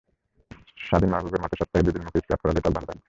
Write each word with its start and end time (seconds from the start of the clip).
শাদীন 0.87 1.09
মাহবুবের 1.09 1.41
মতে, 1.43 1.55
সপ্তাহে 1.59 1.83
দুই 1.85 1.93
দিন 1.93 2.03
মুখে 2.05 2.19
স্ক্রাব 2.19 2.39
করালেই 2.41 2.63
ত্বক 2.63 2.73
ভালো 2.73 2.87
থাকবে। 2.87 2.99